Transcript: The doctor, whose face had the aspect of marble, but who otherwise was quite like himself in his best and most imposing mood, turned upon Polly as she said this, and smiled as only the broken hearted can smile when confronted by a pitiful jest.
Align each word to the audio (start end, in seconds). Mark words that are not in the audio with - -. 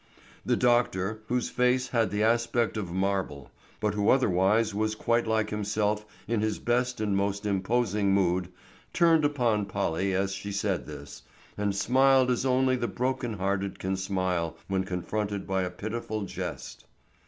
The 0.43 0.55
doctor, 0.55 1.21
whose 1.27 1.51
face 1.51 1.89
had 1.89 2.09
the 2.09 2.23
aspect 2.23 2.75
of 2.75 2.91
marble, 2.91 3.51
but 3.79 3.93
who 3.93 4.09
otherwise 4.09 4.73
was 4.73 4.95
quite 4.95 5.27
like 5.27 5.51
himself 5.51 6.07
in 6.27 6.41
his 6.41 6.57
best 6.57 6.99
and 6.99 7.15
most 7.15 7.45
imposing 7.45 8.11
mood, 8.11 8.51
turned 8.93 9.23
upon 9.23 9.67
Polly 9.67 10.11
as 10.15 10.33
she 10.33 10.51
said 10.51 10.87
this, 10.87 11.21
and 11.55 11.75
smiled 11.75 12.31
as 12.31 12.47
only 12.47 12.75
the 12.75 12.87
broken 12.87 13.33
hearted 13.33 13.77
can 13.77 13.95
smile 13.95 14.57
when 14.67 14.85
confronted 14.85 15.45
by 15.45 15.61
a 15.61 15.69
pitiful 15.69 16.23
jest. 16.23 16.83